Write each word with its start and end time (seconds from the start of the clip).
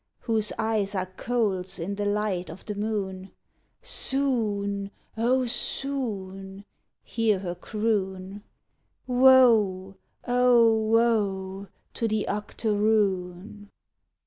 Whose 0.21 0.51
eyes 0.57 0.95
are 0.95 1.05
coals 1.05 1.77
in 1.77 1.93
the 1.93 2.07
light 2.07 2.49
o' 2.49 2.55
the 2.55 2.73
moon 2.73 3.29
"Soon, 3.83 4.89
oh, 5.15 5.45
soon," 5.45 6.65
hear 7.03 7.37
her 7.37 7.53
croon, 7.53 8.41
"_Woe, 9.07 9.95
oh, 10.27 10.85
woe 10.87 11.67
to 11.93 12.07
the 12.07 12.27
octoroon! 12.27 13.69